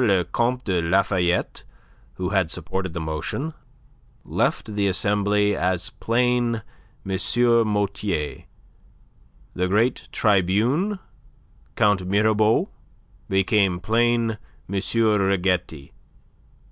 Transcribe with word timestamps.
le 0.00 0.24
Comte 0.24 0.62
de 0.64 0.80
Lafayette, 0.80 1.64
who 2.14 2.28
had 2.28 2.52
supported 2.52 2.94
the 2.94 3.00
motion, 3.00 3.52
left 4.22 4.76
the 4.76 4.86
Assembly 4.86 5.56
as 5.56 5.90
plain 5.90 6.62
M. 7.04 7.16
Motier, 7.66 8.44
the 9.54 9.66
great 9.66 10.08
tribune 10.12 11.00
Count 11.74 12.06
Mirabeau 12.06 12.68
became 13.28 13.80
plain 13.80 14.30
M. 14.68 14.72
Riquetti, 14.72 15.80
and 15.80 15.88
M. 15.88 15.94